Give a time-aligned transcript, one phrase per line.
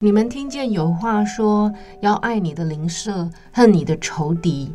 [0.00, 4.70] 你们听见有话说，要爱你的邻舍，恨你的仇敌。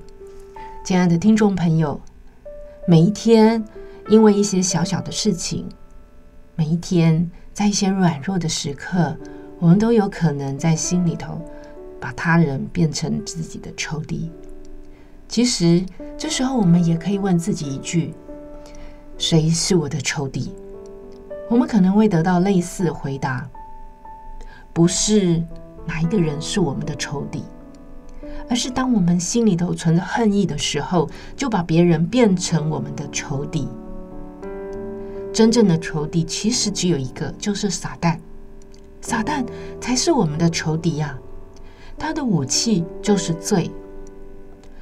[0.84, 2.02] 亲爱的听众朋友，
[2.88, 3.63] 每一天
[4.09, 5.70] 因为一些小小的事情，
[6.55, 9.15] 每一天在一些软弱的时刻，
[9.59, 11.40] 我们都有可能在心里头
[11.99, 14.31] 把他人变成自己的仇敌。
[15.27, 15.85] 其实
[16.17, 18.15] 这时候我们也可以问自己一句：
[19.20, 20.51] 谁是我的仇敌？
[21.48, 23.48] 我们可能会得到类似回答。
[24.73, 25.43] 不是
[25.85, 27.43] 哪一个人是我们的仇敌，
[28.49, 33.67] 而是当我们心里头存着恨意的时候，就把别人变成我们的仇敌。
[35.33, 38.17] 真正的仇敌其实只有一个，就是撒旦。
[39.01, 39.45] 撒旦
[39.79, 41.17] 才是我们的仇敌呀！
[41.97, 43.71] 他的武器就是罪。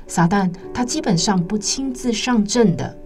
[0.08, 2.98] 撒旦他基本上不亲自上阵的，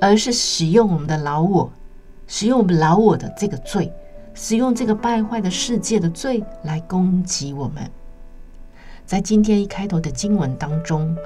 [0.00, 1.70] 而是使用我们的老我，
[2.26, 3.92] 使用我们老我的这个罪。
[4.34, 7.88] 使用这个败坏的世界的罪来攻击我们。
[9.06, 11.16] 在今天一开头的经文当中，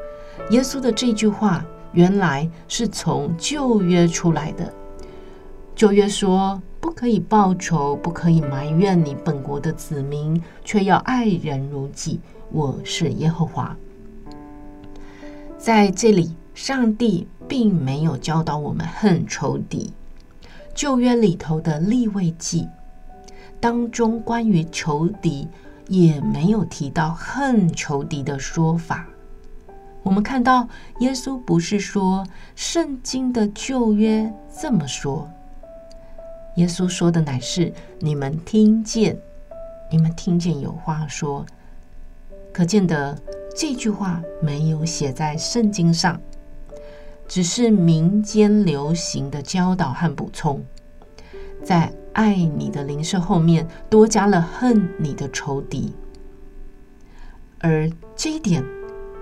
[0.50, 4.72] 耶稣的这句话原来是从旧约出来的。
[5.74, 12.20] 旧约说：“不可以报仇，不可以埋怨你本国的子民，却要爱人如己。
[12.50, 13.76] 我是耶和华。”
[15.56, 19.92] 在这里，上帝并没有教导我们恨仇敌。
[20.74, 22.66] 旧约里头的立位记。
[23.60, 25.48] 当中关于仇敌
[25.88, 29.06] 也没有提到恨仇敌的说法。
[30.02, 30.68] 我们看到
[31.00, 32.24] 耶稣不是说
[32.54, 35.28] 圣经的旧约这么说，
[36.56, 39.18] 耶稣说的乃是你们听见，
[39.90, 41.44] 你们听见有话说，
[42.52, 43.18] 可见得
[43.56, 46.20] 这句话没有写在圣经上，
[47.26, 50.64] 只是民间流行的教导和补充，
[51.64, 51.92] 在。
[52.18, 55.94] 爱你的邻舍后面多加了恨你的仇敌，
[57.60, 58.60] 而这一点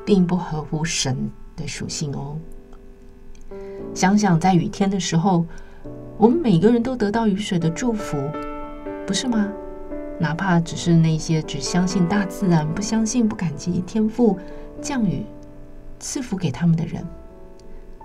[0.06, 2.38] 并不合乎神的属性哦。
[3.92, 5.44] 想想在雨天的时候，
[6.16, 8.16] 我们每个人都得到雨水的祝福，
[9.06, 9.46] 不是吗？
[10.18, 14.38] 哪怕只是那些只相信大自然、不相信、不感激天父
[14.80, 15.22] 降雨
[16.00, 17.04] 赐福给他们的人，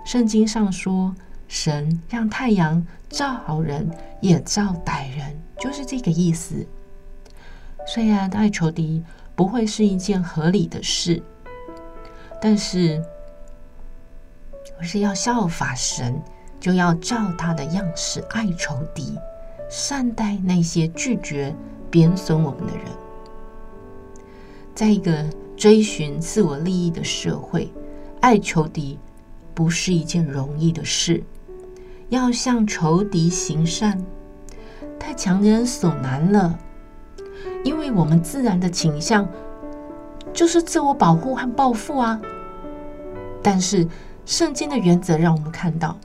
[0.04, 1.14] 圣经上说。
[1.54, 3.86] 神让太阳照好人，
[4.22, 6.66] 也照歹人，就是这个意思。
[7.86, 9.04] 虽然爱仇敌
[9.36, 11.22] 不会是一件合理的事，
[12.40, 13.04] 但是
[14.78, 16.18] 我是要效法神，
[16.58, 19.18] 就要照他的样式爱仇敌，
[19.68, 21.54] 善待那些拒绝
[21.90, 22.86] 贬损我们的人。
[24.74, 27.70] 在一个追寻自我利益的社会，
[28.22, 28.98] 爱仇敌
[29.52, 31.22] 不是一件容易的事。
[32.12, 33.98] 要向仇敌行善，
[34.98, 36.58] 太强人所难了。
[37.64, 39.26] 因为我们自然的倾向
[40.30, 42.20] 就是自我保护和报复啊。
[43.42, 43.88] 但是
[44.26, 45.96] 圣经的原则让我们看到，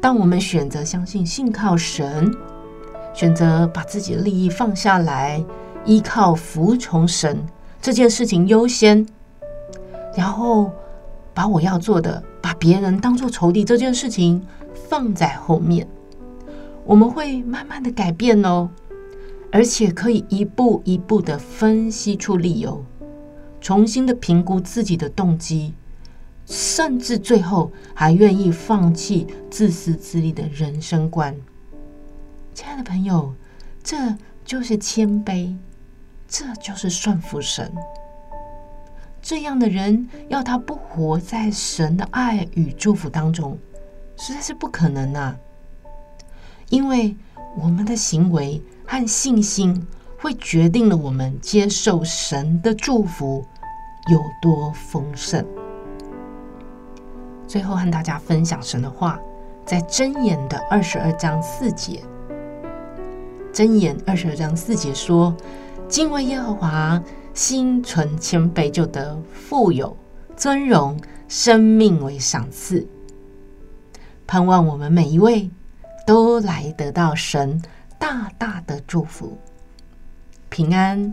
[0.00, 2.32] 当我们选择相信、信靠神，
[3.12, 5.44] 选择把自己的利益放下来，
[5.84, 7.44] 依靠服从神
[7.82, 9.04] 这件事情优先，
[10.16, 10.70] 然后
[11.34, 12.22] 把我要做的。
[12.44, 14.46] 把别人当做仇敌这件事情
[14.90, 15.88] 放在后面，
[16.84, 18.68] 我们会慢慢的改变哦，
[19.50, 22.84] 而且可以一步一步的分析出理由，
[23.62, 25.72] 重新的评估自己的动机，
[26.44, 31.34] 甚至最后还愿意放弃自私自利的人生观。
[32.52, 33.32] 亲爱的朋友，
[33.82, 33.96] 这
[34.44, 35.56] 就是谦卑，
[36.28, 37.72] 这就是顺服神。
[39.24, 43.58] 这样的人要他不活在神的爱与祝福当中，
[44.18, 45.34] 实在是不可能啊！
[46.68, 47.16] 因为
[47.56, 49.86] 我们的行为和信心
[50.18, 53.42] 会决定了我们接受神的祝福
[54.12, 55.42] 有多丰盛。
[57.48, 59.18] 最后和大家分享神的话，
[59.64, 62.02] 在箴言的二十二章四节，
[63.54, 65.34] 箴言二十二章四节说
[65.88, 67.02] ：“敬畏耶和华。”
[67.34, 69.94] 心存谦卑，就得富有
[70.36, 70.98] 尊荣，
[71.28, 72.86] 生命为赏赐。
[74.26, 75.50] 盼望我们每一位
[76.06, 77.60] 都来得到神
[77.98, 79.36] 大大的祝福。
[80.48, 81.12] 平安。